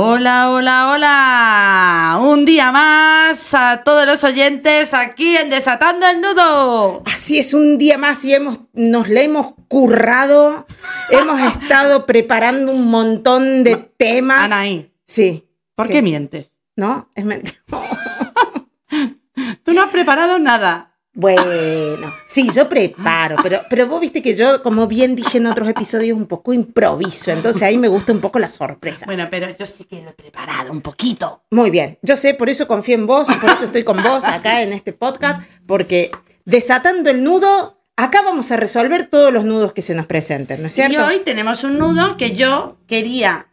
[0.00, 2.18] Hola, hola, hola.
[2.22, 7.02] Un día más a todos los oyentes aquí en Desatando el Nudo.
[7.04, 10.68] Así es, un día más y hemos, nos le hemos currado.
[11.10, 14.52] hemos estado preparando un montón de temas.
[14.52, 15.48] Anaí, Sí.
[15.74, 16.52] ¿por qué mientes?
[16.76, 17.10] ¿No?
[17.16, 17.58] Es mentira.
[19.64, 20.87] Tú no has preparado nada.
[21.20, 25.68] Bueno, sí, yo preparo, pero, pero vos viste que yo, como bien dije en otros
[25.68, 29.04] episodios, un poco improviso, entonces ahí me gusta un poco la sorpresa.
[29.04, 31.42] Bueno, pero yo sí que lo he preparado un poquito.
[31.50, 34.22] Muy bien, yo sé, por eso confío en vos, y por eso estoy con vos
[34.26, 36.12] acá en este podcast, porque
[36.44, 40.68] desatando el nudo, acá vamos a resolver todos los nudos que se nos presenten, ¿no
[40.68, 41.04] es Y cierto?
[41.04, 43.48] hoy tenemos un nudo que yo quería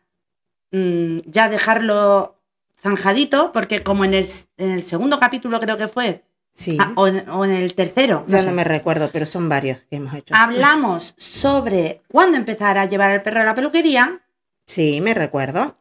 [0.72, 2.40] mm, ya dejarlo
[2.80, 6.24] zanjadito, porque como en el, en el segundo capítulo creo que fue,
[6.58, 9.26] Sí, ah, o, en, o en el tercero, no ya sé, no me recuerdo, pero
[9.26, 10.34] son varios que hemos hecho.
[10.34, 14.22] hablamos sobre cuándo empezar a llevar al perro a la peluquería,
[14.66, 15.78] Sí, me recuerdo.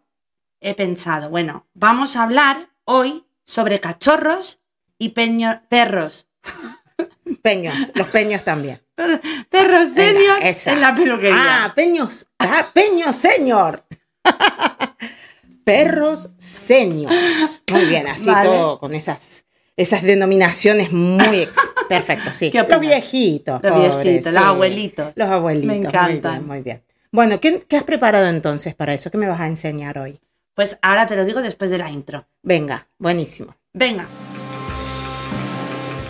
[0.61, 4.59] he pensado, bueno, vamos a hablar hoy sobre cachorros
[4.99, 6.27] y peño- perros.
[7.43, 8.83] Peños, los peños también.
[9.51, 11.65] Perros senior en la peluquería.
[11.67, 13.85] Ah, peños, ah, peños señor.
[15.65, 17.63] Perros señors.
[17.71, 18.49] Muy bien, así Vale.
[18.49, 21.57] todo con esas, esas denominaciones muy ex-
[21.89, 22.51] perfecto, sí.
[22.51, 25.13] ¿Qué Los viejitos, Los pobres, viejitos, los abuelitos.
[25.17, 25.67] Los abuelitos.
[25.69, 26.33] Me Muy encantan.
[26.35, 26.83] bien, muy bien.
[27.13, 29.11] Bueno, ¿qué, qué has preparado entonces para eso?
[29.11, 30.21] ¿Qué me vas a enseñar hoy?
[30.55, 32.27] Pues ahora te lo digo después de la intro.
[32.43, 33.57] Venga, buenísimo.
[33.73, 34.07] Venga.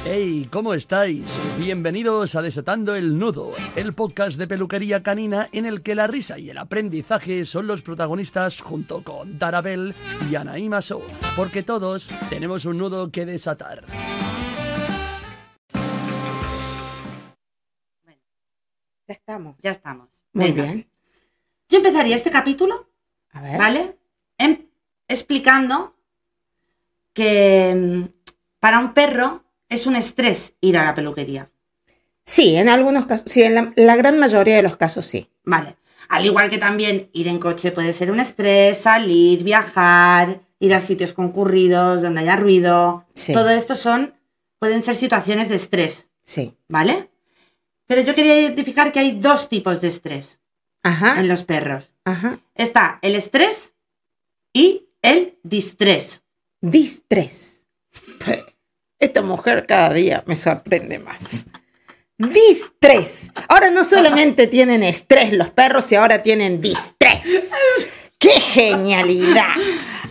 [0.06, 1.24] Hey, ¿cómo estáis?
[1.58, 6.38] Bienvenidos a Desatando el Nudo, el podcast de peluquería canina en el que la risa
[6.38, 9.94] y el aprendizaje son los protagonistas junto con Darabel
[10.30, 11.00] y Anaí Maso,
[11.36, 13.84] porque todos tenemos un nudo que desatar.
[19.06, 19.56] Ya estamos.
[19.58, 20.08] Ya estamos.
[20.32, 20.64] Muy Venga.
[20.64, 20.88] bien.
[21.68, 22.88] Yo empezaría este capítulo,
[23.32, 23.58] A ver.
[23.58, 23.98] ¿vale?
[24.38, 24.66] Em-
[25.08, 25.94] explicando
[27.14, 28.28] que mm,
[28.60, 31.50] para un perro es un estrés ir a la peluquería,
[32.26, 35.28] Sí, en algunos casos, sí, en la, la gran mayoría de los casos sí.
[35.44, 35.76] ¿vale?
[36.08, 40.80] Al igual que también ir en coche puede ser un estrés, salir, viajar, ir a
[40.80, 43.04] sitios concurridos donde haya ruido.
[43.14, 43.34] Sí.
[43.34, 44.14] Todo esto son,
[44.58, 46.54] pueden ser situaciones de estrés, Sí.
[46.68, 47.10] ¿vale?
[47.86, 50.38] Pero yo quería identificar que hay dos tipos de estrés
[50.82, 51.20] Ajá.
[51.20, 51.92] en los perros.
[52.06, 52.38] Ajá.
[52.54, 53.74] Está el estrés
[54.54, 56.22] y el distrés.
[56.62, 57.66] Distrés.
[59.04, 61.44] Esta mujer cada día me sorprende más.
[62.16, 63.32] Distrés.
[63.48, 67.52] Ahora no solamente tienen estrés los perros, y ahora tienen distrés.
[68.18, 69.56] ¡Qué genialidad!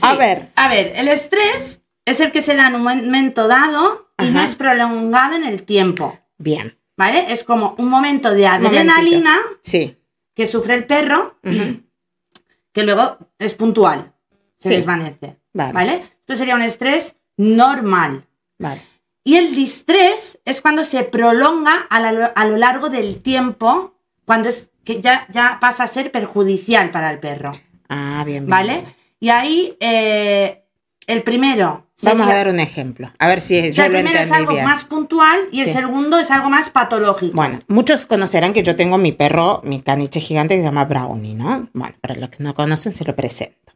[0.01, 4.11] A ver, A ver, el estrés es el que se da en un momento dado
[4.19, 6.77] y no es prolongado en el tiempo, bien.
[6.95, 7.31] ¿vale?
[7.33, 9.97] Es como un momento de adrenalina Sí.
[10.35, 14.13] que sufre el perro que luego es puntual,
[14.57, 14.75] se Sí.
[14.75, 15.73] desvanece, Vale.
[15.73, 16.03] ¿vale?
[16.19, 18.27] Esto sería un estrés normal.
[18.59, 18.81] Vale.
[19.23, 24.49] Y el distrés es cuando se prolonga a, la- a lo largo del tiempo, cuando
[24.49, 27.53] es que ya, ya pasa a ser perjudicial para el perro,
[27.89, 28.43] Ah, bien.
[28.43, 28.73] bien, ¿vale?
[28.81, 28.95] bien.
[29.21, 30.65] Y ahí eh,
[31.07, 33.11] el primero Vamos a sería- dar un ejemplo.
[33.17, 34.65] A ver si yo el lo primero es algo bien.
[34.65, 35.73] más puntual y el Sí.
[35.73, 37.33] segundo es algo más patológico.
[37.33, 41.33] Bueno, muchos conocerán que yo tengo mi perro, mi caniche gigante que se llama Brownie,
[41.35, 41.69] ¿no?
[41.73, 43.71] Bueno, para los que no conocen se lo presento.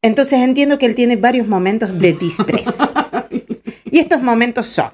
[0.00, 2.78] Entonces entiendo que él tiene varios momentos de distrés.
[3.92, 4.90] y estos momentos son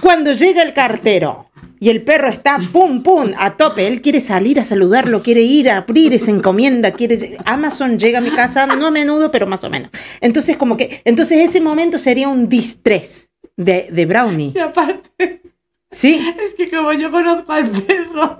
[0.00, 1.50] cuando llega el cartero
[1.80, 5.70] y el perro está pum pum a tope, él quiere salir a saludarlo, quiere ir
[5.70, 9.62] a abrir esa encomienda, quiere Amazon llega a mi casa no a menudo, pero más
[9.64, 9.90] o menos.
[10.20, 15.42] Entonces como que entonces ese momento sería un distrés de, de Brownie, Y aparte,
[15.90, 16.34] ¿sí?
[16.44, 18.38] es que como yo conozco al perro,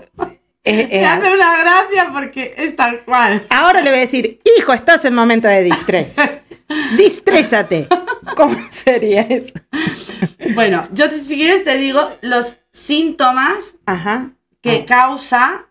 [0.64, 3.46] Eh, eh, me hace una gracia porque es tal cual.
[3.48, 6.14] Ahora le voy a decir, hijo, estás en momento de distrés.
[6.98, 7.88] Distrésate.
[8.38, 9.52] ¿Cómo sería eso?
[10.54, 14.30] Bueno, yo te- si quieres te digo los síntomas Ajá.
[14.60, 15.66] que causa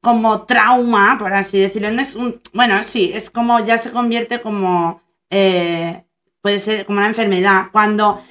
[0.00, 1.90] como trauma, por así decirlo.
[1.90, 6.04] No es un, bueno, sí, es como ya se convierte como, eh,
[6.40, 7.66] puede ser como una enfermedad.
[7.72, 8.22] Cuando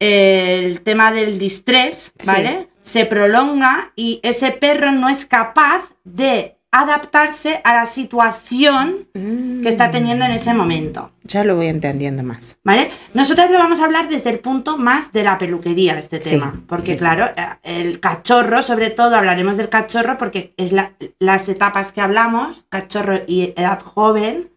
[0.00, 2.26] eh, el tema del distrés, Sí.
[2.28, 2.68] ¿vale?
[2.82, 9.90] Se prolonga y ese perro no es capaz de adaptarse a la situación que está
[9.90, 11.12] teniendo en ese momento.
[11.24, 12.58] Ya lo voy entendiendo más.
[12.62, 12.90] ¿Vale?
[13.14, 16.60] Nosotros lo vamos a hablar desde el punto más de la peluquería, este Sí, tema.
[16.66, 21.48] Porque, sí, claro, eh, el cachorro, sobre todo, hablaremos del cachorro porque es la- las
[21.48, 24.50] etapas que hablamos, cachorro y edad joven,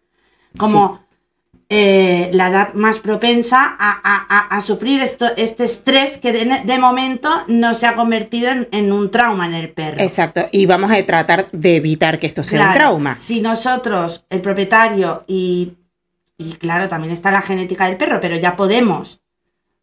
[0.58, 1.01] como
[1.74, 6.60] eh, la edad más propensa a, a- a- a sufrir esto, este estrés que de,
[6.64, 9.98] de momento no se ha convertido en, en un trauma en el perro.
[10.00, 10.42] Exacto.
[10.52, 13.16] Y vamos a tratar de evitar que esto sea un trauma.
[13.18, 15.72] Si nosotros, el propietario y
[16.38, 19.20] y claro, también está la genética del perro, pero ya podemos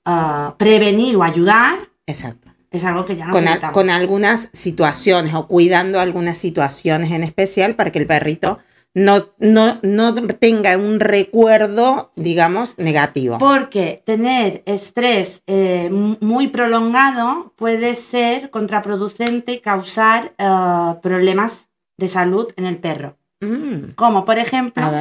[0.06, 2.50] ah, prevenir o ayudar, Exacto.
[2.70, 7.24] es algo que ya nos Con, al- con algunas situaciones o cuidando algunas situaciones en
[7.24, 8.60] especial para que el perrito
[8.94, 13.38] no, no, no tenga un recuerdo, digamos, negativo.
[13.38, 22.48] Porque tener estrés eh, muy prolongado puede ser contraproducente y causar eh, problemas de salud
[22.56, 23.18] en el perro.
[23.42, 24.92] Mm, Como por ejemplo,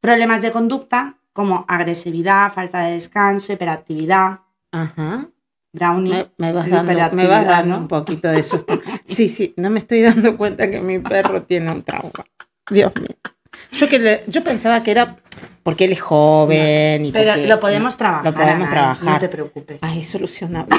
[0.00, 4.40] problemas de conducta como agresividad, falta de descanso, hiperactividad,
[4.72, 5.28] Ajá.
[5.72, 6.12] brownie.
[6.36, 7.80] Me, me vas dando, me vas hiperactividad, dando ¿no?
[7.82, 8.64] un poquito de eso.
[9.06, 12.24] Sí, sí, no me estoy dando cuenta que mi perro tiene un trauma.
[12.70, 13.16] Dios mío.
[13.72, 15.16] Yo, que le- yo pensaba que era
[15.62, 18.24] porque él es joven y Pero porque- lo podemos trabajar.
[18.24, 18.70] Lo podemos Ana, ¿eh?
[18.70, 19.04] trabajar.
[19.04, 19.78] No te preocupes.
[19.82, 20.76] Ay, solucionable.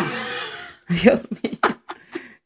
[0.90, 1.60] Dios mío.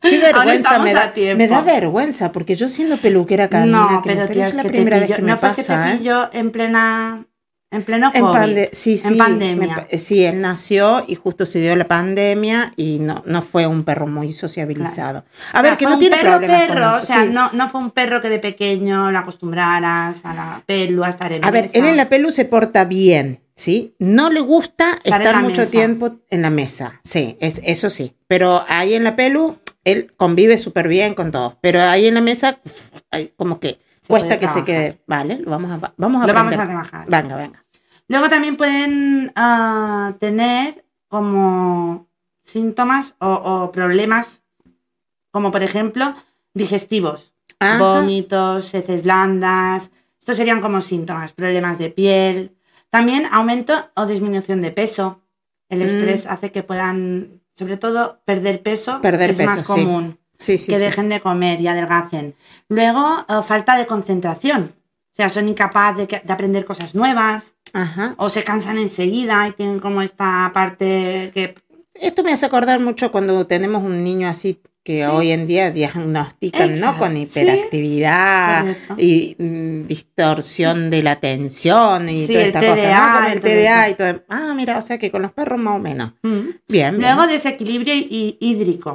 [0.01, 1.13] Qué vergüenza me da.
[1.35, 4.69] Me da vergüenza porque yo siendo peluquera canina, no, que pero tía, es es la
[4.69, 5.85] primera vez pillo- que me no fue que pasa.
[5.85, 5.97] te ¿eh?
[5.97, 7.25] pillo en plena,
[7.73, 8.33] en pleno En COVID.
[8.39, 9.75] pande- sí, sí, en pandemia.
[9.89, 13.83] pa- sí, él nació y justo se dio la pandemia y no, no fue un
[13.83, 15.25] perro muy sociabilizado.
[15.51, 17.29] A O ver, sea, que no tiene perro, con perro, los- o sea, sí.
[17.31, 21.31] no, no fue un perro que de pequeño lo acostumbraras a la pelu, a estar
[21.33, 21.77] en A ver, mesa.
[21.77, 23.93] él en la pelu se porta bien, ¿sí?
[23.99, 25.71] No le gusta Estar en mucho mesa.
[25.71, 28.15] tiempo en la mesa, sí, es, eso sí.
[28.27, 31.55] Pero ahí en la pelu, él convive súper bien con todos.
[31.61, 32.59] Pero ahí en la mesa,
[33.35, 34.99] como que Se cuesta que se quede.
[35.07, 37.05] Vale, lo vamos a, vamos a Lo vamos a trabajar.
[37.07, 37.62] Venga, venga.
[38.07, 42.07] Luego también pueden ah, tener como
[42.43, 44.41] síntomas o, o problemas,
[45.31, 46.15] como por ejemplo
[46.53, 47.77] digestivos, Ajá.
[47.77, 49.91] vómitos, heces blandas.
[50.19, 52.55] Estos serían como síntomas, problemas de piel.
[52.89, 55.21] También aumento o disminución de peso.
[55.69, 55.83] El Mm.
[55.83, 59.01] estrés hace que puedan, sobre todo, perder peso.
[59.01, 62.35] Perder es peso, más común Sí, sí, que dejen de comer y adelgacen.
[62.67, 64.73] Luego, eh, falta de concentración.
[65.11, 68.13] O sea, son incapaces de aprender cosas nuevas Ajá.
[68.17, 71.55] o se cansan enseguida y tienen como esta parte que...
[71.95, 75.09] Esto me hace acordar mucho cuando tenemos un niño así que Sí.
[75.09, 76.97] hoy en día diagnostican, ¿no?
[76.97, 77.21] Con sí.
[77.21, 78.95] hiperactividad Correcto.
[78.97, 83.17] y mm, distorsión de la atención y Sí, toda esta cosa, TDA ¿no?
[83.19, 84.23] Con el TDA y todo.
[84.29, 86.11] Ah, mira, o sea que con los perros más o menos.
[86.21, 86.29] Mm.
[86.67, 86.97] Bien, bien.
[86.99, 88.91] Luego, desequilibrio hí- hídrico.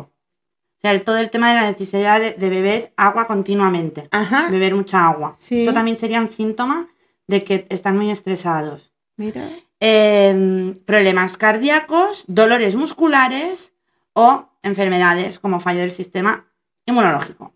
[0.76, 4.08] O sea, el- todo el tema de la necesidad de, de beber agua continuamente.
[4.10, 5.34] Ajá, Beber mucha agua.
[5.38, 5.60] Sí.
[5.62, 6.86] Esto también sería un síntoma
[7.28, 8.92] de que están muy estresados.
[9.16, 9.48] mira.
[9.80, 13.72] Em, problemas cardíacos, dolores musculares
[14.12, 16.46] o enfermedades como fallo del sistema
[16.84, 17.54] inmunológico.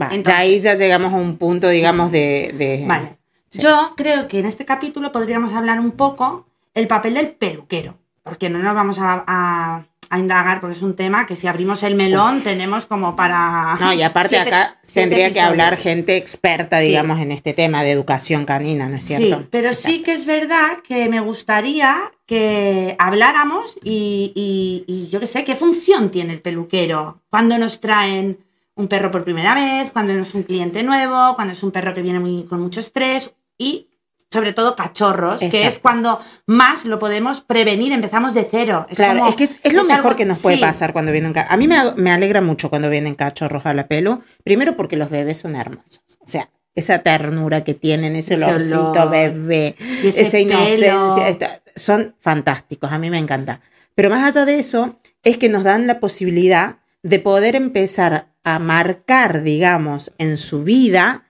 [0.00, 3.18] Va, ya Entonces- ahí ya llegamos a un punto, digamos, de, de- Vale.
[3.50, 3.60] Sí.
[3.60, 8.50] Yo creo que en este capítulo podríamos hablar un poco el papel del peluquero, porque
[8.50, 11.94] no nos vamos a, a- a indagar, porque es un tema que si abrimos el
[11.94, 13.76] melón tenemos como para...
[13.80, 16.88] No, y aparte siete- acá siete tendría que hablar gente experta, Sí.
[16.88, 19.38] digamos, en este tema de educación canina, ¿no es cierto?
[19.38, 25.18] Sí, pero sí que es verdad que me gustaría que habláramos y, y- y yo
[25.18, 28.38] qué sé, qué función tiene el peluquero cuando nos traen
[28.74, 32.02] un perro por primera vez, cuando es un cliente nuevo, cuando es un perro que
[32.02, 33.88] viene muy, con mucho estrés y
[34.32, 38.86] sobre todo cachorros, que es cuando más lo podemos prevenir, empezamos de cero.
[38.88, 40.62] Es Claro, como- es que es, es lo es mejor algo- que nos puede sí.
[40.62, 43.86] pasar cuando vienen ca- A mí me, me alegra mucho cuando vienen cachorros a la
[43.88, 44.22] pelo.
[44.42, 46.02] Primero porque los bebés son hermosos.
[46.20, 49.10] O sea, esa ternura que tienen, ese Ese olorcito olor.
[49.10, 50.38] bebé, esa pelo.
[50.54, 52.90] inocencia, esta- son fantásticos.
[52.92, 53.60] A mí me encanta.
[53.94, 58.58] Pero más allá de eso, es que nos dan la posibilidad de poder empezar a
[58.58, 61.24] marcar, digamos, en su vida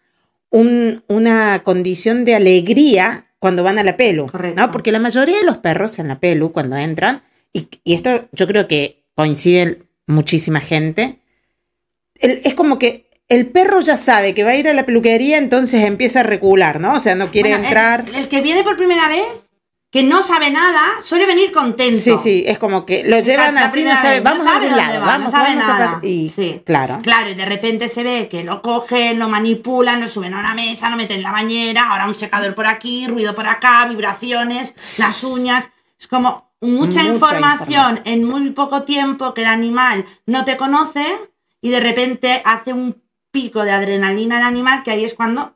[0.52, 4.60] un- una condición de alegría cuando van a la pelu, Correcto.
[4.60, 4.70] ¿no?
[4.70, 8.46] Porque la mayoría de los perros en la pelu, cuando entran, y, y esto yo
[8.46, 11.18] creo que coincide muchísima gente,
[12.20, 15.38] el- es como que el perro ya sabe que va a ir a la peluquería,
[15.38, 16.94] entonces empieza a recular, ¿no?
[16.94, 18.04] O sea, no quiere Bueno, el- entrar.
[18.14, 19.24] El, que viene por primera vez,
[19.92, 22.00] que no sabe nada, suele venir contento.
[22.00, 24.46] Sí, sí, es como que lo llevan la así, no primera sabe, vez, no vamos
[24.46, 25.84] a sabe dónde lado, va, vamos, no sabe vamos a nada.
[25.86, 26.00] casa.
[26.02, 26.62] Y Sí.
[26.64, 27.00] claro.
[27.02, 30.54] Claro, y de repente se ve que lo cogen, lo manipulan, lo suben a una
[30.54, 34.74] mesa, lo meten en la bañera, ahora un secador por aquí, ruido por acá, vibraciones,
[34.98, 35.70] las uñas.
[36.00, 40.56] Es como mucha, Mucha información, información, en muy poco tiempo que el animal no te
[40.56, 41.04] conoce
[41.60, 45.54] y de repente hace un pico de adrenalina al animal que ahí es cuando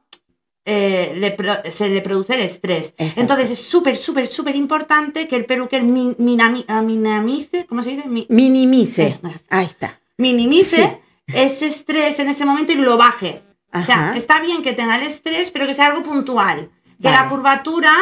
[0.67, 2.93] eh, le pro- se le produce el estrés.
[2.99, 3.21] Exacto.
[3.23, 7.91] Entonces es súper, súper, súper importante que el peluquero min- minami- ah, minamice, ¿cómo se
[7.91, 8.09] dice?
[8.09, 9.07] Mi- Minimice.
[9.07, 9.99] Eh, Ahí está.
[10.19, 11.01] minimice
[11.33, 13.43] ese estrés en ese momento y lo baje.
[13.73, 16.71] O sea, está bien que tenga el estrés, pero que sea algo puntual.
[17.01, 17.17] Que Vale.
[17.17, 17.93] la curvatura,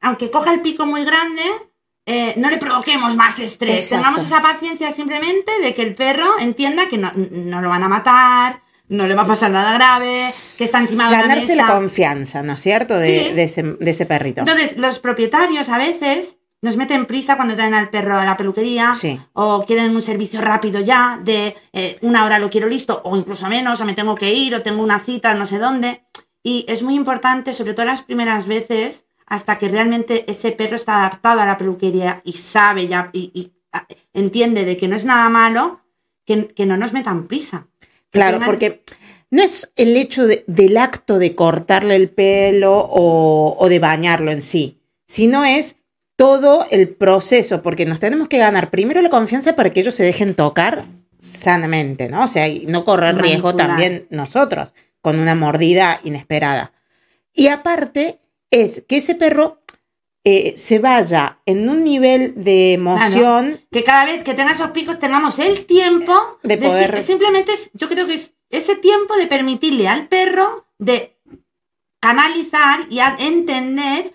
[0.00, 1.42] aunque coja el pico muy grande,
[2.06, 3.84] eh, no le provoquemos más estrés.
[3.84, 3.96] Exacto.
[4.04, 7.88] Tengamos esa paciencia simplemente de que el perro entienda que no, no lo van a
[7.88, 10.14] matar, no le va a pasar nada grave,
[10.58, 11.66] que está encima de Ganarse mesa.
[11.66, 12.96] la confianza, ¿no es cierto?
[12.98, 13.32] De, Sí.
[13.34, 14.40] de ese, de ese perrito.
[14.40, 18.94] Entonces, los propietarios a veces nos meten prisa cuando traen al perro a la peluquería
[18.94, 19.18] Sí.
[19.32, 23.48] o quieren un servicio rápido ya, de eh, una hora lo quiero listo, o incluso
[23.48, 26.04] menos, o me tengo que ir, o tengo una cita no sé dónde.
[26.44, 30.98] Y es muy importante, sobre todo las primeras veces, hasta que realmente ese perro está
[31.00, 35.04] adaptado a la peluquería y sabe ya y, y, ah, entiende de que no es
[35.04, 35.80] nada malo,
[36.26, 37.66] que, que no nos metan prisa.
[38.12, 38.82] Claro, tengan- porque
[39.30, 44.30] no es el hecho de- del acto de cortarle el pelo o, o de bañarlo
[44.30, 45.76] en sí, sino es
[46.16, 50.04] todo el proceso, porque nos tenemos que ganar primero la confianza para que ellos se
[50.04, 50.84] dejen tocar
[51.18, 52.24] sanamente, ¿no?
[52.24, 56.72] O sea, y no correr riesgo también nosotros con una mordida inesperada.
[57.32, 58.18] Y aparte
[58.50, 59.61] es que ese perro
[60.24, 63.60] eh, se vaya en un nivel de emoción.
[63.72, 66.12] que cada vez que tenga esos picos tengamos el tiempo
[66.42, 71.16] De poder- simplemente es- yo creo que es ese tiempo de permitirle al perro de
[72.00, 74.14] canalizar y a entender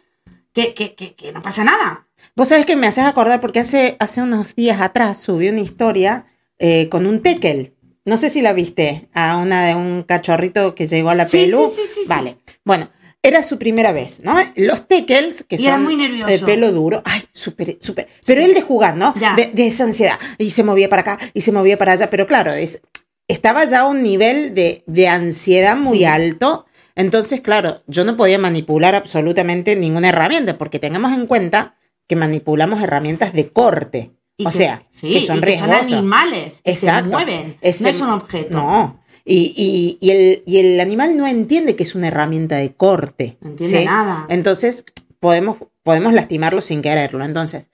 [0.53, 2.07] que, que- que- que no pasa nada.
[2.35, 6.25] Vos sabés que me haces acordar porque hace, hace unos días atrás subí una historia
[6.59, 7.75] eh, con un tekel.
[8.03, 11.37] No sé si la viste, a una de un cachorrito que llegó a la Sí,
[11.37, 11.69] pelu.
[11.69, 12.07] sí, sí, sí, sí.
[12.07, 12.37] Vale.
[12.63, 12.89] Bueno,
[13.23, 14.35] era su primera vez, ¿no?
[14.55, 16.31] Los tekels, que Y era son muy nervioso.
[16.31, 17.01] de pelo duro.
[17.05, 18.07] Ay, súper, súper.
[18.25, 19.13] Pero él de jugar, ¿no?
[19.19, 19.35] Ya.
[19.35, 20.17] De, de esa ansiedad.
[20.37, 22.09] Y se movía para acá y se movía para allá.
[22.09, 22.81] Pero claro, es,
[23.27, 26.05] estaba ya a un nivel de, de ansiedad muy Sí.
[26.05, 26.65] alto.
[26.95, 31.75] Entonces, claro, yo no podía manipular absolutamente ninguna herramienta, porque tengamos en cuenta
[32.07, 34.11] que manipulamos herramientas de corte.
[34.37, 37.83] Y o que- sea, sí, que son y que son animales, y se mueven, Ese-
[37.83, 38.57] no es un objeto.
[38.57, 39.03] No.
[39.29, 43.37] Y, y- y el, y el animal no entiende que es una herramienta de corte.
[43.41, 44.25] No entiende nada.
[44.29, 44.85] Entonces,
[45.19, 47.25] podemos, podemos lastimarlo sin quererlo.
[47.25, 47.69] Entonces,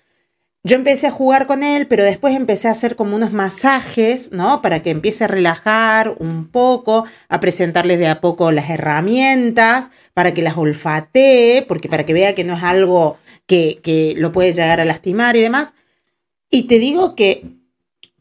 [0.63, 4.61] yo empecé a jugar con él, pero después empecé a hacer como unos masajes, ¿no?
[4.61, 10.33] Para que empiece a relajar un poco, a presentarles de a poco las herramientas, para
[10.33, 14.53] que las olfatee, porque para que vea que no es algo que, que lo puede
[14.53, 15.73] llegar a lastimar y demás.
[16.49, 17.43] Y te digo que,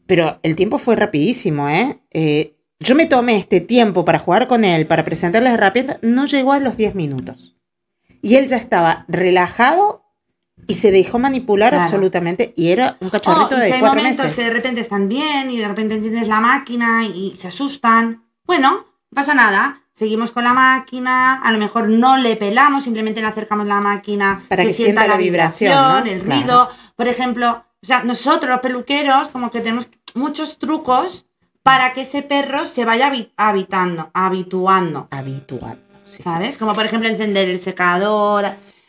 [0.05, 1.97] pero el tiempo fue rapidísimo, ¿eh?
[2.11, 6.25] Eh, yo me tomé este tiempo para jugar con él, para presentarle las herramientas, no
[6.25, 7.55] llegó a los 10 minutos.
[8.21, 10.03] Y él ya estaba relajado
[10.67, 11.83] y se dejó manipular Claro.
[11.83, 12.53] absolutamente.
[12.55, 14.35] Y era un cachorrito Oh, y si de hay momentos meses.
[14.35, 18.23] que de repente están bien y de repente enciendes la máquina y se asustan.
[18.45, 18.71] Bueno,
[19.11, 19.81] no pasa nada.
[19.93, 24.43] Seguimos con la máquina, a lo mejor no le pelamos, simplemente le acercamos la máquina
[24.49, 25.97] Para que sienta la vibración, ¿no?
[25.99, 26.41] el Claro.
[26.41, 26.69] ruido.
[26.95, 31.25] Por ejemplo, o sea, nosotros los peluqueros como que tenemos muchos trucos
[31.63, 35.07] para que ese perro se vaya habi- habitando, habituando.
[35.11, 35.77] Habituado.
[36.03, 36.23] sí, sí.
[36.23, 36.57] ¿Sabes?
[36.57, 38.45] Como por ejemplo encender el secador.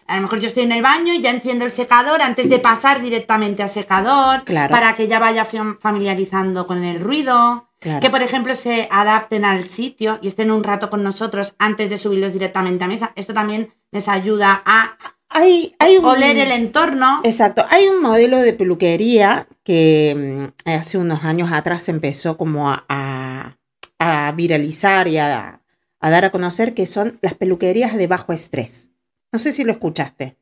[0.07, 2.59] A lo mejor yo estoy en el baño y ya enciendo el secador antes de
[2.59, 4.45] pasar directamente al secador.
[4.45, 4.71] Claro.
[4.71, 7.69] Para que ya vaya fam- familiarizando con el ruido.
[7.81, 8.00] Claro.
[8.00, 11.99] Que por ejemplo se adapten al sitio y estén un rato con nosotros antes de
[11.99, 13.12] subirlos directamente a mesa.
[13.14, 14.97] Esto también les ayuda a
[15.37, 17.21] Hay, hay un, oler el entorno.
[17.25, 17.64] Exacto.
[17.69, 23.57] Hay un modelo de peluquería que mm, hace unos años atrás empezó como a, a-
[23.99, 25.61] a viralizar y a,
[26.00, 28.91] a dar a conocer que son las peluquerías de bajo estrés.
[29.33, 30.37] No sé si lo escuchaste.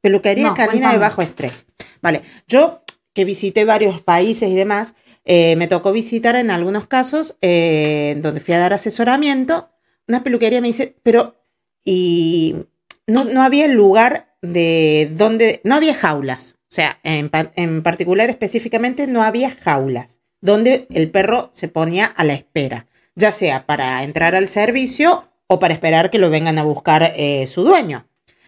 [0.00, 0.94] Peluquería No, canina cuéntame.
[0.94, 1.66] de bajo estrés.
[2.00, 2.82] Vale, yo
[3.12, 4.94] que visité varios países y demás,
[5.24, 9.68] eh, me tocó visitar en algunos casos, eh, donde fui a dar asesoramiento,
[10.08, 11.36] una peluquería me dice, pero,
[11.84, 12.66] y
[13.06, 19.06] no, no había lugar de donde, no había jaulas, o sea, en, en particular específicamente
[19.06, 24.34] no había jaulas, donde el perro se ponía a la espera, ya sea para entrar
[24.34, 28.06] al servicio o para esperar que lo vengan a buscar eh, su dueño.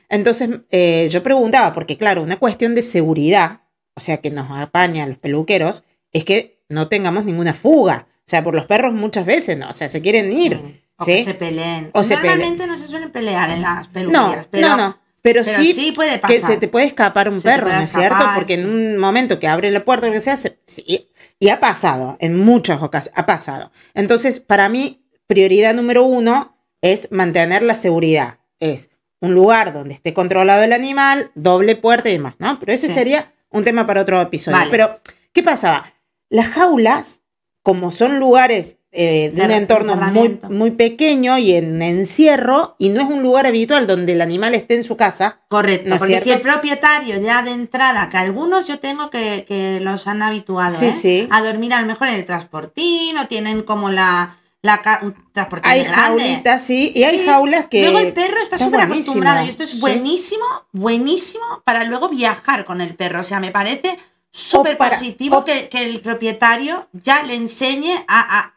[0.09, 3.61] Entonces eh, yo preguntaba, porque claro, una cuestión de seguridad,
[3.95, 8.07] o sea, que nos apaña a los peluqueros, es que no tengamos ninguna fuga.
[8.21, 9.69] O sea, por los perros muchas veces, ¿no?
[9.71, 10.83] O sea, se quieren ir.
[10.97, 11.17] O ¿sí?
[11.17, 11.91] que se peleen.
[11.93, 14.47] O se Normalmente no se suelen pelear en las No, peluquerías.
[14.51, 14.99] pero no, no.
[15.23, 16.51] Pero, pero sí, sí puede que pasar.
[16.53, 18.25] se te puede escapar un Se perro, ¿no es cierto?
[18.35, 21.49] Porque en un momento que abre la puerta o lo que sea, se- sí, y
[21.49, 23.71] ha pasado, en muchas ocasiones, ha pasado.
[23.95, 28.39] Entonces, para mí, prioridad número uno es mantener la seguridad.
[28.59, 32.59] Es un lugar donde esté controlado el animal, doble puerta y demás, ¿no?
[32.59, 34.59] Pero ese sería un tema para otro episodio.
[34.59, 34.71] Vale.
[34.73, 35.01] Pero,
[35.33, 35.85] ¿qué pasaba?
[36.31, 37.23] Las jaulas,
[37.63, 43.01] como son lugares eh, de un entorno muy, muy pequeño y en encierro, y no
[43.01, 46.21] es un lugar habitual donde el animal esté en su casa, Correcto, ¿No es porque
[46.21, 50.77] si el propietario ya de entrada, que algunos yo tengo que, que los han habituado
[50.79, 50.93] Sí, ¿eh?
[50.93, 51.29] sí.
[51.31, 55.15] a dormir a lo mejor en el transportín o tienen como la, la un
[55.63, 56.23] hay grande.
[56.23, 57.25] jaulitas, sí, y hay Sí.
[57.25, 57.81] jaulas que...
[57.81, 59.81] Luego el perro está súper acostumbrado y esto es sí.
[59.81, 63.21] buenísimo, buenísimo para luego viajar con el perro.
[63.21, 63.99] O sea, me parece
[64.31, 68.55] súper positivo o- que, que el propietario ya le enseñe a, a-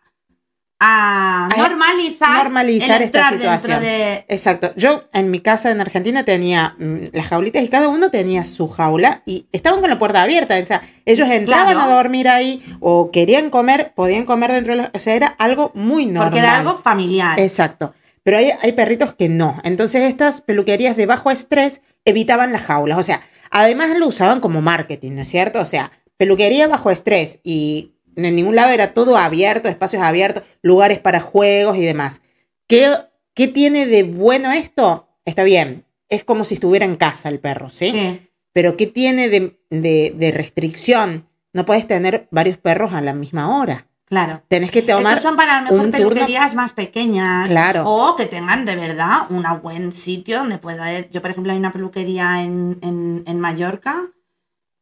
[0.80, 3.82] a A normalizar, normalizar el esta situación.
[3.82, 4.26] de...
[4.28, 4.72] Exacto.
[4.76, 8.68] Yo en mi casa en Argentina tenía mm, las jaulitas y cada uno tenía su
[8.68, 10.58] jaula y estaban con la puerta abierta.
[10.62, 11.92] O sea, ellos entraban Claro.
[11.92, 14.92] a dormir ahí o querían comer, podían comer dentro de la...
[14.94, 16.26] O sea, era algo muy normal.
[16.32, 17.40] Porque era algo familiar.
[17.40, 17.94] Exacto.
[18.24, 19.62] Pero hay, hay perritos que no.
[19.64, 22.98] Entonces estas peluquerías de bajo estrés evitaban las jaulas.
[22.98, 25.62] O sea, además lo usaban como marketing, ¿no es cierto?
[25.62, 31.00] O sea, peluquería bajo estrés y en ningún lado era todo abierto, espacios abiertos, lugares
[31.00, 32.22] para juegos y demás.
[32.68, 32.94] ¿Qué,
[33.34, 35.08] qué tiene de bueno esto?
[35.26, 35.86] Está bien.
[36.10, 37.92] Es como si estuviera en casa el perro, ¿sí?
[37.92, 38.22] Sí.
[38.54, 41.28] Pero ¿qué tiene de, de- de restricción?
[41.54, 43.88] No puedes tener varios perros a la misma hora.
[44.08, 44.44] Claro.
[44.50, 46.10] Tenés que tomar Estos son para a lo mejor un turno.
[46.10, 47.50] peluquerías más pequeñas.
[47.50, 47.84] Claro.
[47.90, 51.10] O que tengan de verdad un buen sitio donde pueda ir.
[51.10, 54.04] Yo, por ejemplo, hay una peluquería en, en- en Mallorca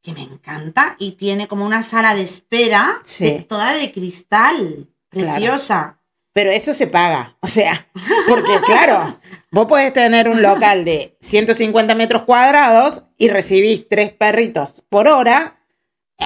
[0.04, 3.26] que me encanta y tiene como una sala de espera Sí.
[3.26, 4.90] de- toda de cristal.
[5.10, 5.34] Claro.
[5.36, 6.00] Preciosa.
[6.34, 7.38] Pero eso se paga.
[7.42, 7.88] O sea,
[8.28, 9.20] porque claro,
[9.52, 15.60] vos podés tener un local de 150 metros cuadrados y recibís tres perritos por hora.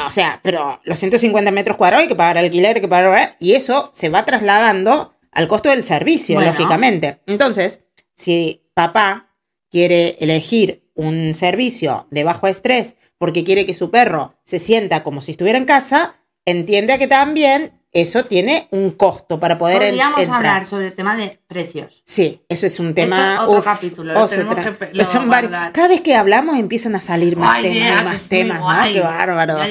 [0.05, 3.35] O sea, pero los 150 metros cuadrados hay que pagar alquiler, hay que pagar.
[3.39, 6.51] Y eso se va trasladando al costo del servicio, Bueno.
[6.51, 7.21] lógicamente.
[7.27, 7.83] Entonces,
[8.15, 9.35] si papá
[9.69, 15.21] quiere elegir un servicio de bajo estrés porque quiere que su perro se sienta como
[15.21, 20.19] si estuviera en casa, entiende que también eso tiene un costo para poder en- Podríamos
[20.19, 20.37] entrar.
[20.37, 22.03] hablar sobre el tema de precios.
[22.05, 23.17] Sí, eso es un tema.
[23.31, 25.29] Esto es otro uf, capítulo, lo tenemos que lo son.
[25.29, 28.93] Cada vez que hablamos empiezan a salir más Ay, temas, ideas, más temas, ¿no?
[28.93, 29.63] Qué bárbaro.
[29.63, 29.69] Es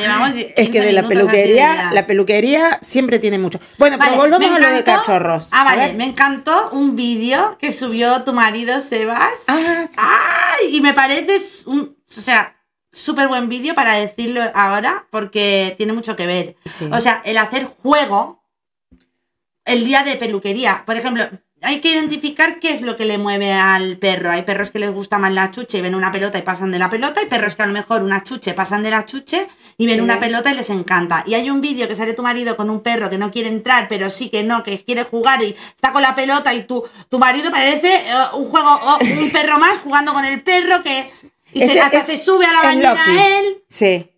[0.57, 3.61] 15 que de la peluquería, la peluquería siempre tiene mucho.
[3.79, 5.49] Bueno, Vale, pero volvamos me a lo de encantó- cachorros.
[5.53, 9.45] Ah, vale, me encantó un vídeo que subió tu marido Sebas.
[9.47, 9.97] Ah, sí.
[9.99, 12.56] Ay, y me parece un, o sea,
[12.97, 16.57] súper buen vídeo para decirlo ahora porque tiene mucho que ver.
[16.65, 16.89] Sí.
[16.93, 18.43] O sea, el hacer juego
[19.65, 20.85] el día de peluquería.
[20.87, 21.25] Por ejemplo,
[21.63, 24.31] hay que identificar qué es lo que le mueve al perro.
[24.31, 26.79] Hay perros que les gusta más la chuche y ven una pelota y pasan de
[26.79, 27.21] la pelota.
[27.21, 30.01] Hay perros que a lo mejor una chuche pasan de la chuche y ven Sí.
[30.03, 31.25] una pelota y les encanta.
[31.27, 33.89] Y hay un vídeo que sale tu marido con un perro que no quiere entrar,
[33.89, 37.19] pero sí que no, que quiere jugar y está con la pelota y tu, tu
[37.19, 41.03] marido parece eh, un juego, o un perro más jugando con el perro que...
[41.65, 43.19] Y se- hasta es- se sube a la bañera Loki.
[43.19, 43.65] él.
[43.69, 44.11] Sí.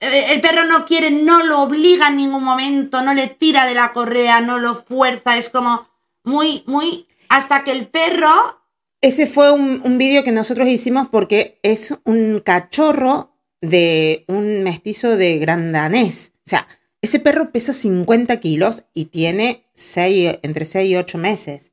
[0.00, 3.74] Eh, El perro no quiere, no lo obliga en ningún momento, no le tira de
[3.74, 5.88] la correa, no lo fuerza, es como
[6.24, 7.06] muy, muy...
[7.28, 8.58] Hasta que el perro...
[9.02, 15.16] Ese fue un, un vídeo que nosotros hicimos porque es un cachorro de un mestizo
[15.16, 16.32] de gran danés.
[16.46, 16.66] O sea,
[17.02, 21.72] ese perro pesa 50 kilos y tiene seis- entre 6 y 8 meses.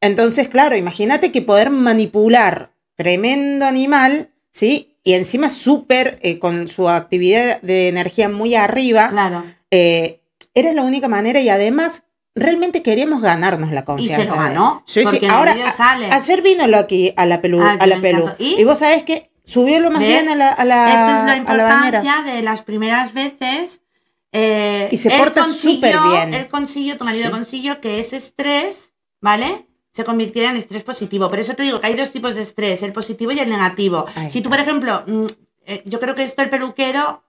[0.00, 4.96] Entonces, claro, imagínate que poder manipular tremendo animal, ¿sí?
[5.04, 9.44] Y encima súper, eh, con su actividad de energía muy arriba, Claro.
[9.70, 10.20] eh,
[10.54, 12.02] era la única manera y además
[12.34, 14.24] realmente queríamos ganarnos la Y confianza.
[14.26, 14.82] se lo ganó.
[14.86, 15.02] Sí.
[15.02, 16.06] porque el Ahora, a- sale.
[16.10, 18.28] ayer vino Loki a la pelu, Ah, a la pelu.
[18.38, 18.60] ¿Y?
[18.60, 18.64] ¿Y?
[18.64, 20.08] vos sabés que subió lo más ¿Ves?
[20.08, 23.80] bien a la, a la, Esto es la a la importancia de las primeras veces.
[24.32, 26.34] eh, Y se porta súper bien.
[26.34, 27.30] Él consiguió, tu marido Sí.
[27.30, 29.66] consiguió que ese estrés, ¿vale?
[29.98, 31.28] Se convirtiera en estrés positivo.
[31.28, 34.06] Por eso te digo que hay dos tipos de estrés, el positivo y el negativo.
[34.14, 35.26] Ahí si tú, por ejemplo, mm,
[35.66, 37.24] eh, yo creo que esto el peluquero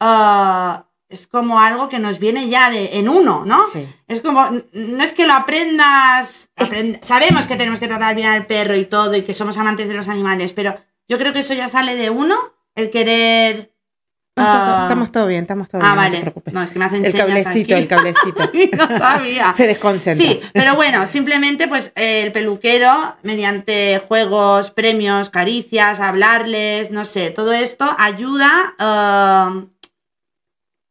[0.00, 3.64] ah, es como algo que nos viene ya de, en uno, ¿no?
[3.72, 3.88] Sí.
[4.06, 8.44] Es como, no es que lo aprendas, aprend- sabemos que tenemos que tratar bien al
[8.46, 10.76] perro y todo y que somos amantes de los animales, pero
[11.08, 12.36] yo creo que eso ya sale de uno,
[12.74, 13.72] el querer...
[14.36, 16.16] No, ah, estamos todo bien, estamos todo ah, bien, no vale.
[16.16, 16.54] te preocupes.
[16.54, 17.82] No, es que me hacen el cablecito, aquí.
[17.82, 18.50] el cablecito.
[18.88, 19.52] no sabía.
[19.52, 20.26] Se desconcentra.
[20.26, 27.52] Sí, pero bueno, simplemente pues el peluquero, mediante juegos, premios, caricias, hablarles, no sé, todo
[27.52, 28.82] esto ayuda eh,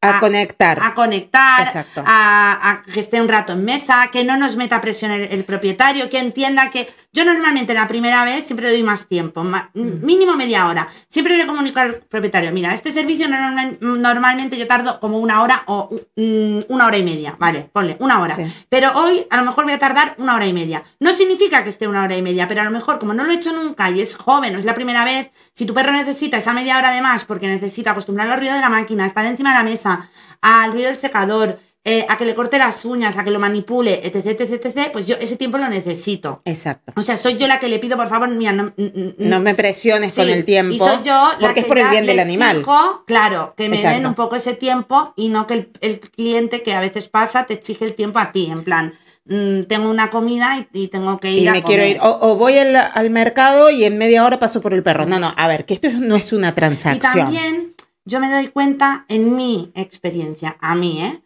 [0.02, 0.80] a, a- conectar.
[0.82, 2.02] a conectar, Exacto.
[2.06, 5.44] a, a que esté un rato en mesa, que no nos meta presión el, el
[5.44, 10.04] propietario, que entienda que yo normalmente la primera vez siempre le doy más tiempo, Mm.
[10.04, 10.88] mínimo media hora.
[11.08, 15.64] Siempre le comunico al propietario, mira, este servicio normal- normalmente yo tardo como una hora
[15.68, 18.36] o mm, una hora y media, vale, ponle, una hora.
[18.36, 18.46] Sí.
[18.68, 20.84] Pero hoy a lo mejor voy a tardar una hora y media.
[21.00, 23.32] No significa que esté una hora y media, pero a lo mejor como no lo
[23.32, 26.38] he hecho nunca y es joven o es la primera vez, si tu perro necesita
[26.38, 29.52] esa media hora de más porque necesita acostumbrarlo al ruido de la máquina, estar encima
[29.52, 30.10] de la mesa,
[30.42, 34.02] al ruido del secador, eh, a que le corte las uñas, a que lo manipule,
[34.08, 36.42] etc, etc, etc, pues yo ese tiempo lo necesito.
[36.46, 36.94] Exacto.
[36.96, 38.72] O sea, soy yo la que le pido, por favor, mira, no,
[39.18, 40.74] No me presiones Sí, con el tiempo.
[40.76, 42.58] Y soy yo la que es por el ya bien del le animal.
[42.58, 46.64] exijo, claro, que me den un poco ese tiempo y no que el, el cliente
[46.64, 48.94] que a veces pasa te exige el tiempo a ti, en plan,
[49.26, 51.98] mm, tengo una comida y, y tengo que ir Y a me quiero ir.
[52.02, 55.06] O, o voy al, al mercado y en media hora paso por el perro.
[55.06, 57.14] No, no, a ver, que esto no es una Y transacción.
[57.26, 57.63] también
[58.06, 61.22] yo me doy cuenta en mi experiencia, a mí, ¿eh?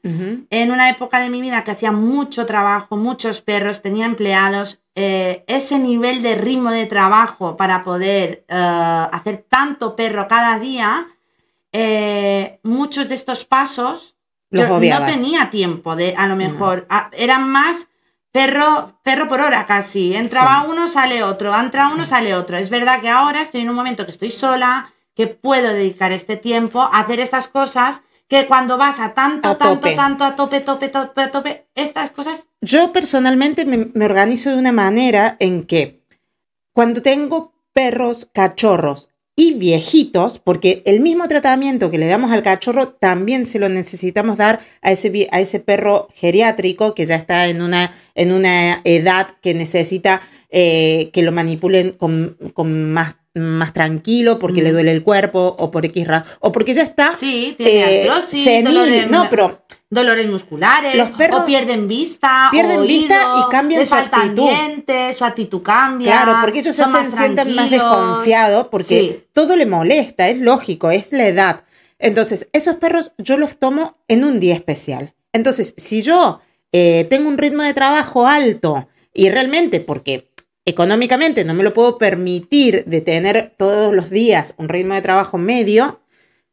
[0.50, 5.44] En una época de mi vida que hacía mucho trabajo, muchos perros, tenía empleados, eh,
[5.48, 11.08] ese nivel de ritmo de trabajo para poder eh, hacer tanto perro cada día,
[11.72, 14.16] eh, muchos de estos pasos
[14.50, 17.90] Los yo no tenía tiempo de, a lo mejor, a- eran más
[18.32, 20.16] perro, perro por hora casi.
[20.16, 20.68] Entraba Sí.
[20.72, 22.10] uno, sale otro, entra uno, Sí.
[22.12, 22.56] sale otro.
[22.58, 26.38] Es verdad que ahora estoy en un momento que estoy sola, que puedo dedicar este
[26.38, 30.60] tiempo a hacer estas cosas que cuando vas a tanto, A tanto, tanto, a tope,
[30.62, 35.64] tope, tope, a tope, estas cosas Yo personalmente me, me organizo de una manera en
[35.64, 36.04] que
[36.72, 42.90] cuando tengo perros, cachorros y viejitos, porque el mismo tratamiento que le damos al cachorro
[42.90, 47.62] también se lo necesitamos dar a ese, a ese perro geriátrico que ya está en
[47.62, 54.40] una, en una edad que necesita eh, que lo manipulen con, con más, más tranquilo
[54.40, 54.74] porque le Mm.
[54.74, 58.44] duele el cuerpo o por X ra- o porque ya está Sí, tiene eh, artrosis,
[58.44, 58.74] senil.
[58.74, 63.86] dolores, No, pero dolores musculares, Los perros o pierden vista, pierden oído, vista y cambian
[63.86, 64.50] su actitud.
[64.50, 66.12] dientes, su actitud cambia.
[66.12, 69.24] Claro, porque ellos se hacen- sienten más desconfiados porque Sí.
[69.34, 71.62] todo le molesta, es lógico, es la edad.
[72.00, 75.14] Entonces, esos perros yo los tomo en un día especial.
[75.34, 76.42] Entonces, si yo
[76.74, 80.28] eh, tengo un ritmo de trabajo alto y realmente, porque
[80.68, 85.38] económicamente no me lo puedo permitir de tener todos los días un ritmo de trabajo
[85.38, 86.02] medio,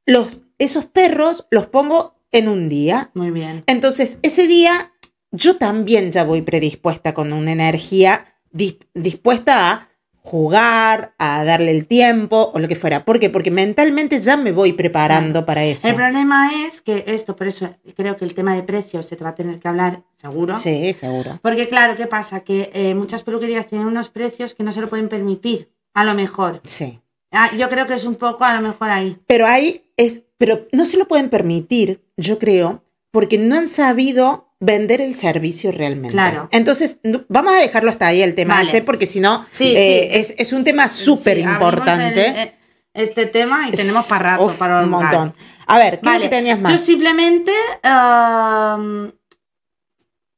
[0.06, 3.64] los, esos perros los pongo en un día Muy bien.
[3.66, 4.92] entonces, ese día
[5.30, 9.88] yo también ya voy predispuesta con una energía dis- dispuesta a
[10.24, 13.04] jugar, a darle el tiempo o lo que fuera.
[13.04, 13.28] ¿Por qué?
[13.28, 15.86] Porque mentalmente ya me voy preparando para eso.
[15.86, 19.22] El problema es que esto, por eso creo que el tema de precios se te
[19.22, 20.54] va a tener que hablar, seguro.
[20.54, 21.38] Sí, seguro.
[21.42, 22.40] Porque claro, ¿qué pasa?
[22.40, 26.14] Que eh, muchas peluquerías tienen unos precios que no se lo pueden permitir, a lo
[26.14, 26.62] mejor.
[26.64, 27.00] Sí.
[27.30, 29.18] Ah, yo creo que es un poco a lo mejor ahí.
[29.26, 34.43] Pero ahí es, pero no se lo pueden permitir, yo creo, porque no han sabido
[34.64, 36.12] vender el servicio realmente.
[36.12, 36.48] Claro.
[36.52, 38.68] Entonces, no- vamos a dejarlo hasta ahí el tema Vale.
[38.68, 40.18] ese, porque si no, Sí, eh, sí.
[40.20, 42.28] Es, es un tema súper importante.
[42.28, 42.52] eh,
[42.94, 45.34] este tema y tenemos para rato, Uf, para un montón.
[45.66, 46.80] A ver, ¿qué Vale, tenías Yo más?
[46.80, 49.12] simplemente, am,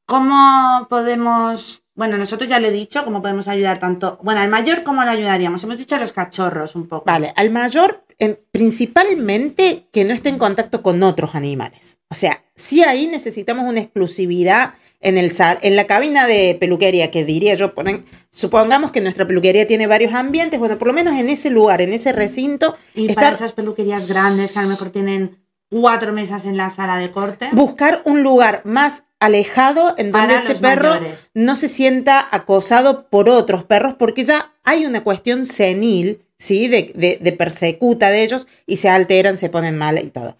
[0.05, 4.83] ¿cómo podemos, bueno, nosotros ya lo he dicho, cómo podemos ayudar tanto, bueno, al mayor,
[4.83, 5.63] ¿cómo lo ayudaríamos?
[5.63, 7.05] Hemos dicho a los cachorros un poco.
[7.05, 11.99] Vale, al mayor, en- principalmente que no esté en contacto con otros animales.
[12.09, 17.11] O sea, sí ahí necesitamos una exclusividad en el sal, en la cabina de peluquería,
[17.11, 21.13] que diría yo, ponen- supongamos que nuestra peluquería tiene varios ambientes, bueno, por lo menos
[21.19, 24.69] en ese lugar, en ese recinto, Y estar- para esas peluquerías grandes que a lo
[24.69, 25.37] mejor tienen
[25.69, 27.49] cuatro mesas en la sala de corte.
[27.51, 31.29] buscar un lugar más alejado en donde ese perro mayores.
[31.33, 36.67] no se sienta acosado por otros perros, porque ya hay una cuestión senil, ¿sí?
[36.67, 40.37] De, de- de persecuta de ellos y se alteran, se ponen mal y todo.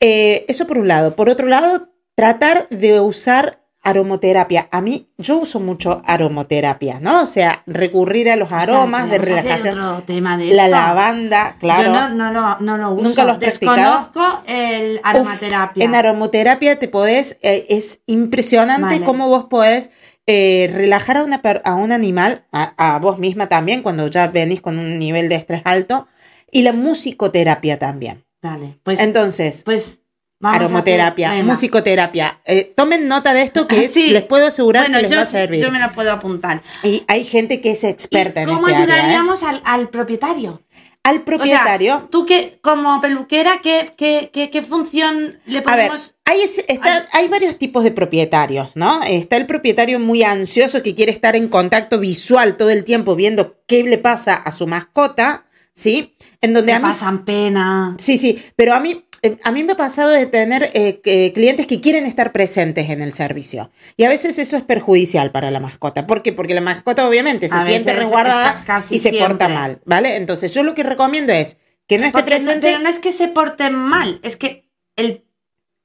[0.00, 1.16] Eh, eso por un lado.
[1.16, 4.68] Por otro lado, tratar de usar aromoterapia.
[4.72, 7.22] A mí, yo uso mucho aromoterapia, ¿no?
[7.22, 9.78] O sea, recurrir a los O sea, aromas de relajación.
[9.80, 11.84] otro tema de La lavanda, claro.
[11.84, 13.02] Yo no, no, lo, no lo uso.
[13.04, 13.38] ¿Nunca lo?
[13.38, 15.84] Desconozco el Uf, aromaterapia.
[15.84, 19.04] en aromoterapia te podés, eh, es impresionante Vale.
[19.04, 19.90] cómo vos podés
[20.26, 24.60] eh, relajar a, una a un animal, a, a vos misma también, cuando ya venís
[24.60, 26.08] con un nivel de estrés alto,
[26.50, 28.24] y la musicoterapia también.
[28.42, 30.00] Vale, pues, Entonces, pues
[30.40, 32.40] vamos aromoterapia, hacer- musicoterapia.
[32.44, 34.08] Eh, tomen nota de esto que Sí.
[34.10, 35.60] les puedo asegurar Bueno, que les yo, va a servir.
[35.60, 36.62] yo me lo puedo apuntar.
[36.82, 38.94] Y hay gente que es experta ¿Y en ¿Cómo este área.
[38.94, 38.98] ¿eh?
[39.00, 40.62] ayudaríamos al, al propietario?
[41.02, 41.98] Al O propietario.
[41.98, 46.14] sea, tú que como peluquera, ¿qué, qué, qué, qué función le podemos...?
[46.24, 49.02] hay, es- está- hay varios tipos de propietarios, ¿no?
[49.04, 53.56] Está el propietario muy ansioso que quiere estar en contacto visual todo el tiempo viendo
[53.68, 56.16] qué le pasa a su mascota, ¿sí?
[56.40, 56.82] En donde a mí...
[56.82, 57.94] pasan pena.
[57.98, 59.05] Sí, sí, pero a mí,
[59.44, 63.02] a mí me ha pasado de tener eh, que- clientes que quieren estar presentes en
[63.02, 63.70] el servicio.
[63.96, 66.06] Y a veces eso es perjudicial para la mascota.
[66.06, 66.32] ¿Por qué?
[66.32, 69.48] Porque la mascota obviamente se A siente resguardada y se porta siempre.
[69.48, 70.16] mal, ¿vale?
[70.16, 72.66] Entonces yo lo que recomiendo es que no esté Porque no- presente...
[72.68, 75.24] pero no es que se porten mal, es que el,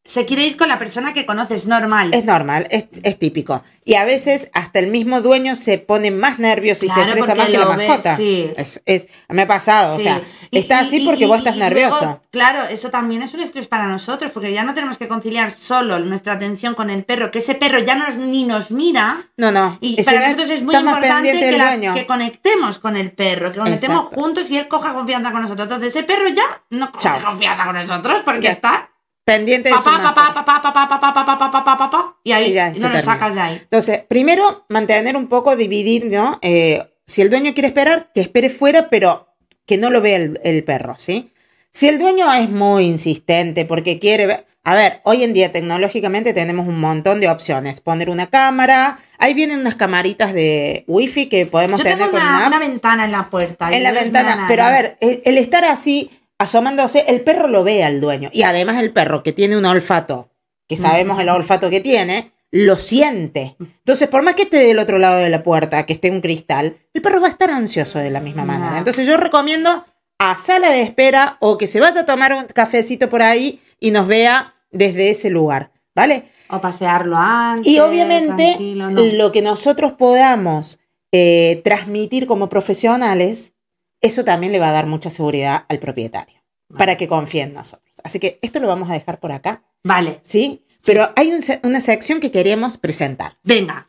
[0.04, 2.10] se quiere ir con la persona que conoces, normal.
[2.14, 3.64] Es normal, es, es típico.
[3.86, 7.48] Y a veces hasta el mismo dueño se pone más nervioso y se estresa más
[7.48, 8.18] que la mascota.
[8.18, 8.52] sí.
[8.58, 10.02] Es, es- me ha pasado, Sí.
[10.02, 11.98] o sea, Y- está y- así porque y- vos estás nervioso.
[12.02, 15.52] luego, claro, eso también es un estrés para nosotros, porque ya no tenemos que conciliar
[15.52, 19.30] solo nuestra atención con el perro, que ese perro ya nos, ni nos mira.
[19.38, 19.78] no, no.
[19.82, 23.98] Y para no nosotros es muy importante que, la- conectemos con el perro, que conectemos
[24.06, 24.20] Exacto.
[24.22, 25.66] juntos y él coja confianza con nosotros.
[25.68, 27.22] Entonces ese perro ya no coge Chao.
[27.24, 28.52] confianza con nosotros porque Ya.
[28.52, 28.90] está
[29.36, 32.54] pendiente de su papá, papá, papá, papá, papá, papá, papá, papá, papá, y ahí Y
[32.54, 33.60] ya, se no lo sacas de ahí.
[33.62, 36.40] Entonces, primero, mantener un poco, dividir, ¿no?
[36.42, 39.28] Eh, si el dueño quiere esperar, que espere fuera, pero
[39.66, 41.32] que no lo vea el, el perro, ¿sí?
[41.72, 44.46] Si el dueño es muy insistente porque quiere ver...
[44.64, 47.82] A ver, hoy en día tecnológicamente tenemos un montón de opciones.
[47.82, 52.22] Poner una cámara, ahí vienen unas camaritas de wifi que podemos Yo tener tengo con
[52.22, 53.72] una, una, una ventana en la puerta.
[53.72, 54.46] en la ventana.
[54.48, 56.12] Pero a ver, el, el estar así
[56.42, 58.30] asomándose, el perro lo ve al dueño.
[58.34, 60.32] Y además el perro que tiene un olfato,
[60.68, 63.56] que sabemos el olfato que tiene, lo siente.
[63.60, 66.78] Entonces, por más que esté del otro lado de la puerta, que esté un cristal,
[66.94, 68.80] el perro va a estar ansioso de la misma manera.
[68.80, 69.86] Entonces yo recomiendo
[70.18, 73.92] a sala de espera o que se vaya a tomar un cafecito por ahí y
[73.92, 76.26] nos vea desde ese lugar, ¿vale?
[76.50, 77.72] O pasearlo antes.
[77.72, 78.90] Y obviamente no.
[78.90, 80.80] lo que nosotros podamos
[81.12, 83.54] eh, transmitir como profesionales,
[84.02, 86.42] eso también le va a dar mucha seguridad al propietario,
[86.78, 87.96] para que confíe en nosotros.
[88.04, 90.66] Así que esto lo vamos a dejar por acá, Vale, ¿sí?
[90.86, 93.38] Pero hay un una sección que queremos presentar.
[93.44, 93.88] venga.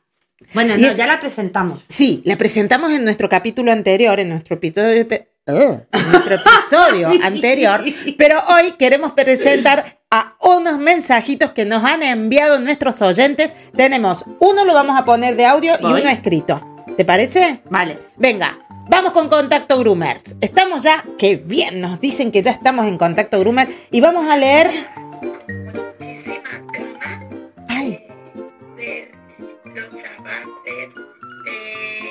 [0.55, 1.81] Bueno, Y no, es- ya la presentamos.
[1.89, 5.07] Sí, la presentamos en nuestro capítulo anterior, en nuestro episodio,
[5.47, 7.83] Ugh, en nuestro episodio anterior,
[8.19, 13.55] pero hoy queremos presentar a unos mensajitos que nos han enviado nuestros oyentes.
[13.77, 16.61] Tenemos uno lo vamos a poner de audio y uno escrito.
[16.97, 17.63] ¿Te parece?
[17.71, 17.97] Vale.
[18.17, 20.37] Venga, vamos con Contacto Groomers.
[20.41, 24.37] Estamos ya, qué bien, nos dicen que ya estamos en Contacto Groomer y vamos a
[24.37, 24.71] leer.
[25.49, 27.25] muchísimas ganas
[27.69, 28.07] Ay,
[28.77, 29.13] de
[29.65, 30.95] ver los avances,
[31.45, 32.11] de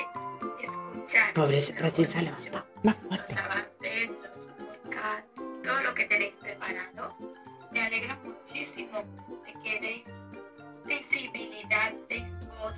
[0.62, 2.66] escuchar Pobre, recién se ha levantado.
[2.84, 3.34] más fuerte.
[3.34, 7.16] los avances, los podcasts, todo lo que tenéis preparado.
[7.72, 9.04] Me alegra muchísimo
[9.46, 10.04] de que deis
[10.86, 12.28] visibilidad, deis
[12.60, 12.74] voz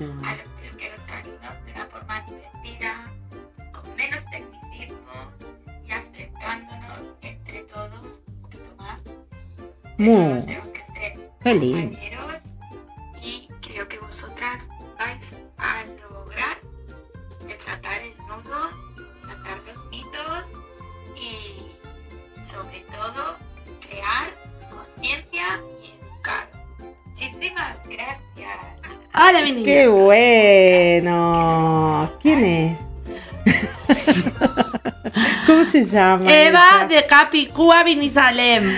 [0.00, 3.06] a los peluqueros caninos de una forma divertida,
[9.96, 10.44] Muy,
[11.44, 12.42] compañeros
[13.22, 16.58] y creo que vosotras vais a lograr
[17.46, 18.70] desatar el nudo,
[19.22, 20.50] desatar los mitos
[21.16, 21.70] y
[22.42, 23.36] sobre todo
[23.86, 24.34] crear
[24.68, 26.50] conciencia y educar.
[27.06, 28.58] Muchísimas gracias.
[29.14, 29.64] Hola, mi niña.
[29.64, 32.10] Qué bueno.
[32.20, 32.80] ¿Quién es?
[35.46, 36.32] ¿Cómo se llama?
[36.32, 38.74] Eva de Capicúa, Vinisalem.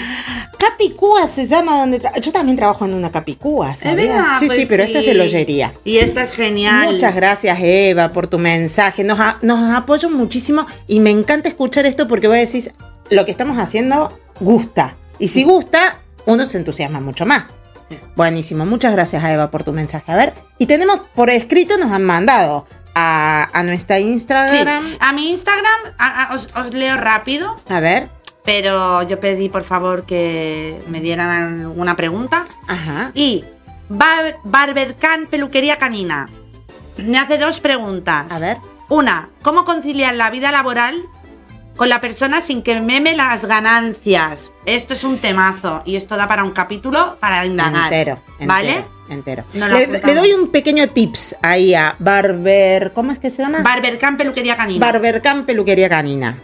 [0.70, 4.08] Capicúa se llama donde yo también trabajo en una Capicúa, ¿sabías?
[4.08, 4.24] verdad?
[4.38, 5.18] Sí, Pues sí, pero esta es de sí.
[5.18, 5.72] loyería.
[5.84, 6.92] Y esta es genial.
[6.92, 9.04] Muchas gracias, Eva, por tu mensaje.
[9.04, 12.70] Nos, a- nos apoyan muchísimo y me encanta escuchar esto porque vos decís,
[13.10, 14.94] lo que estamos haciendo gusta.
[15.18, 17.48] Y si gusta, uno se entusiasma mucho más.
[17.88, 17.98] Sí.
[18.16, 20.10] Buenísimo, muchas gracias a Eva por tu mensaje.
[20.10, 24.96] A ver, y tenemos por escrito, nos han mandado a, a nuestra Sí, Instagram.
[24.98, 28.08] a mi Instagram a- a- os, os leo rápido, A ver,
[28.46, 31.28] pero yo pedí por favor que me dieran
[31.64, 32.46] alguna pregunta.
[32.66, 33.10] ajá.
[33.14, 33.44] Y
[33.88, 36.28] Bar Barbercan Peluquería Canina
[36.96, 38.26] me hace dos preguntas.
[38.32, 38.56] A ver.
[38.88, 41.02] Una, ¿cómo conciliar la vida laboral
[41.76, 44.50] con la persona sin que meme las ganancias?
[44.64, 47.92] Esto es un temazo y esto da para un capítulo para indagar.
[47.92, 48.84] Entero, entero, ¿Vale?
[49.08, 49.44] Entero.
[49.54, 52.92] No le, le doy un pequeño tips ahí a Barber.
[52.92, 53.60] ¿Cómo es que se llama?
[53.62, 54.84] Barbercan Peluquería Canina.
[54.84, 56.36] Barbercam Peluquería Canina.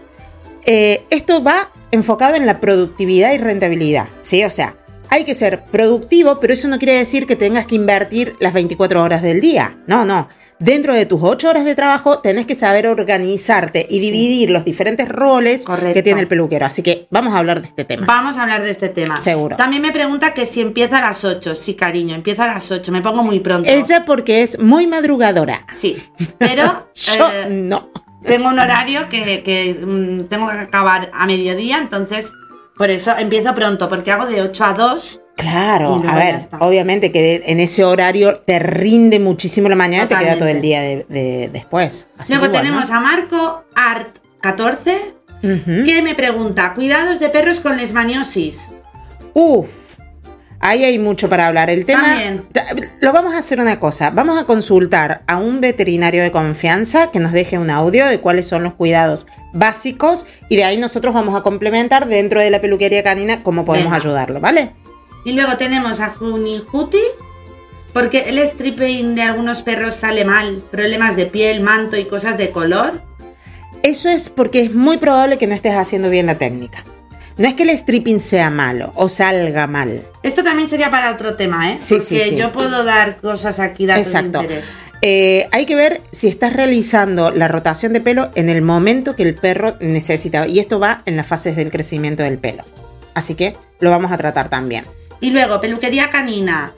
[0.64, 4.42] Eh, esto va enfocado en la productividad y rentabilidad, ¿sí?
[4.44, 4.74] O sea,
[5.10, 9.02] hay que ser productivo, pero eso no quiere decir que tengas que invertir las 24
[9.02, 9.76] horas del día.
[9.86, 10.28] No, no.
[10.58, 15.08] Dentro de tus 8 horas de trabajo tenés que saber organizarte y dividir los diferentes
[15.08, 15.92] roles Correcto.
[15.92, 16.64] que tiene el peluquero.
[16.64, 18.06] Así que vamos a hablar de este tema.
[18.06, 19.18] Vamos a hablar de este tema.
[19.18, 19.56] Seguro.
[19.56, 21.56] También me pregunta que si empieza a las 8.
[21.56, 22.92] Sí, cariño, empiezo a las 8.
[22.92, 23.68] Me pongo muy pronto.
[23.68, 25.66] Ella porque es muy madrugadora.
[25.74, 25.96] Sí,
[26.38, 27.90] pero Yo eh, no.
[28.24, 32.32] Tengo un horario que, que, mm, tengo que acabar a mediodía, entonces
[32.76, 35.20] por eso empiezo pronto, porque hago de 8 a 2.
[35.36, 40.16] Claro, a ver, obviamente que en ese horario te rinde muchísimo la mañana y te
[40.16, 42.06] queda todo el día de, de- después.
[42.18, 42.62] Así Luego bueno.
[42.62, 45.84] tenemos a Marco Art 14, Ujú.
[45.84, 48.68] que me pregunta, cuidados de perros con lesmaniosis.
[49.34, 49.91] Uf,
[50.62, 51.68] ahí hay mucho para hablar.
[51.68, 52.46] El tema, También.
[52.52, 52.64] Ta-
[53.00, 57.18] lo vamos a hacer una cosa, vamos a consultar a un veterinario de confianza que
[57.20, 61.34] nos deje un audio de cuáles son los cuidados básicos y de ahí nosotros vamos
[61.38, 63.96] a complementar dentro de la peluquería canina cómo podemos Venga.
[63.98, 64.70] ayudarlo, ¿vale?
[65.24, 66.98] Y luego tenemos a Junijuti,
[67.92, 72.50] porque el stripping de algunos perros sale mal, problemas de piel, manto y cosas de
[72.50, 73.00] color.
[73.82, 76.84] Eso es porque es muy probable que no estés haciendo bien la técnica.
[77.38, 80.02] No es que el stripping sea malo o salga mal.
[80.22, 81.78] Esto también sería para otro tema, ¿eh?
[81.78, 82.36] Sí, Porque sí, sí.
[82.36, 84.38] yo puedo dar cosas aquí, datos Exacto.
[84.38, 84.64] de interés.
[85.04, 89.24] Eh, hay que ver si estás realizando la rotación de pelo en el momento que
[89.24, 90.46] el perro necesita.
[90.46, 92.62] Y esto va en las fases del crecimiento del pelo.
[93.14, 94.84] Así que lo vamos a tratar también.
[95.20, 96.72] Y luego, peluquería canina,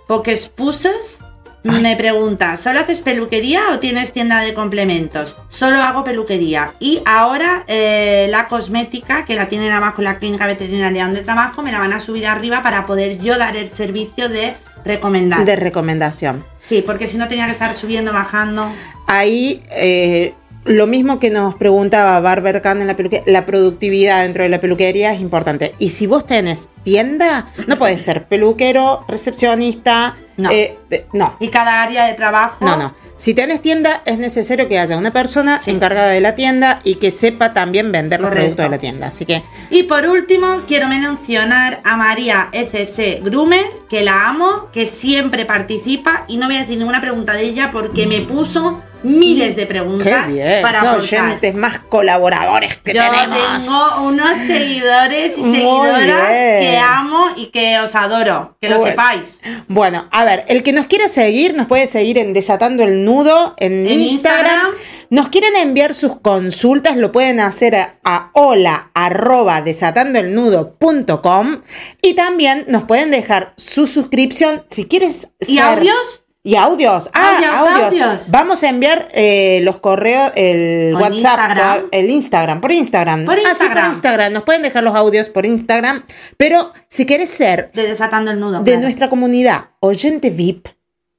[1.64, 5.35] Me pregunta, ¿solo haces peluquería o tienes tienda de complementos?
[5.48, 6.74] Solo hago peluquería.
[6.79, 11.62] Y ahora eh, la cosmética, que la tienen abajo en la clínica veterinaria donde trabajo,
[11.62, 15.46] me la van a subir arriba para poder yo dar el servicio de recomendar.
[15.46, 16.44] De recomendación.
[16.61, 18.70] Sí, porque si no tenía que estar subiendo, bajando.
[19.07, 20.35] Ahí, eh,
[20.66, 24.61] lo mismo que nos preguntaba Barber Khan en la peluquería, la productividad dentro de la
[24.61, 25.74] peluquería es importante.
[25.79, 30.50] Y si vos tenés tienda, no puedes ser peluquero, recepcionista, No.
[30.50, 31.36] eh, eh, no.
[31.40, 32.64] Y cada área de trabajo.
[32.64, 32.94] No, no.
[33.16, 35.70] Si tenés tienda, es necesario que haya una persona Sí.
[35.70, 39.06] encargada de la tienda y que sepa también vender los productos de la tienda.
[39.06, 44.86] Así que, Y por último, quiero mencionar a María ECC Grumer, que la amo, que
[44.86, 49.54] siempre participa y no voy a decir ninguna pregunta de ella porque me puso miles
[49.54, 50.98] de preguntas para aportar.
[50.98, 53.64] oyentes más colaboradores que Yo tenemos.
[53.64, 59.40] tengo unos seguidores y seguidoras que amo y que os adoro, que lo sepáis.
[59.68, 63.54] Bueno, a ver, el que nos quiera seguir, nos puede seguir en Desatando el Nudo
[63.58, 64.46] en, En Instagram.
[64.46, 64.70] Instagram.
[65.10, 71.62] Nos quieren enviar sus consultas, lo pueden hacer a, a hola arroba desatandoelnudo.com
[72.02, 76.23] y también nos pueden dejar su suscripción si quieres ¿Y ser- audios?
[76.46, 77.09] Y audios.
[77.14, 78.02] Ah, Audios, audios.
[78.02, 78.30] audios.
[78.30, 81.88] Vamos a enviar eh, los correos, el ¿O en WhatsApp, Instagram?
[81.90, 83.24] el Instagram, por Instagram.
[83.24, 83.78] Por Ah, sí, Instagram.
[83.85, 84.33] por Instagram.
[84.35, 86.04] Nos pueden dejar los audios por Instagram.
[86.37, 88.59] Pero si quieres ser De Desatando el Nudo.
[88.59, 88.80] de claro.
[88.83, 90.68] nuestra comunidad oyente VIP,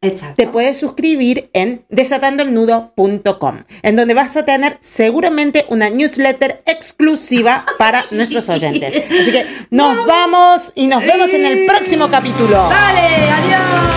[0.01, 0.35] Exacto.
[0.35, 8.03] te puedes suscribir en desatandoelnudo.com, en donde vas a tener seguramente una newsletter exclusiva para
[8.11, 8.95] nuestros oyentes.
[8.97, 12.69] Así que nos vamos y nos vemos en el próximo capítulo.
[12.69, 13.31] ¡Dale!
[13.31, 13.94] ¡Adiós!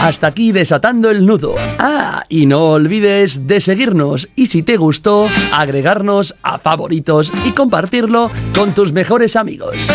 [0.00, 1.54] Hasta aquí desatando el nudo.
[1.78, 8.30] Ah, y no olvides de seguirnos y si te gustó, agregarnos a favoritos y compartirlo
[8.54, 9.90] con tus mejores amigos.